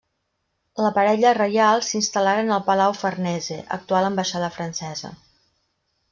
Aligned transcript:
La 0.83 0.91
parella 0.95 1.33
reial 1.37 1.83
s'instal·laren 1.89 2.49
al 2.57 2.63
Palau 2.71 2.95
Farnese, 3.03 3.59
actual 3.79 4.07
ambaixada 4.11 4.49
francesa. 4.61 5.13